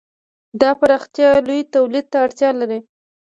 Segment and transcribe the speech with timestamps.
[0.61, 2.79] دا پراختیا لوی تولید ته اړتیا لري.